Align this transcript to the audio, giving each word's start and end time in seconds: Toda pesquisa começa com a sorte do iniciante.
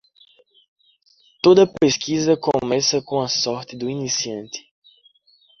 Toda 1.43 1.67
pesquisa 1.79 2.35
começa 2.35 3.03
com 3.03 3.21
a 3.21 3.27
sorte 3.27 3.75
do 3.77 3.87
iniciante. 3.87 4.65